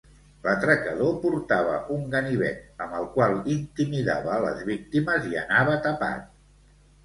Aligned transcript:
L'atracador 0.45 1.11
portava 1.25 1.75
un 1.97 2.07
ganivet 2.15 2.81
amb 2.87 2.97
el 3.01 3.07
qual 3.19 3.37
intimidava 3.59 4.35
a 4.39 4.41
les 4.49 4.67
víctimes 4.73 5.33
i 5.37 5.41
anava 5.47 5.81
tapat. 5.89 6.29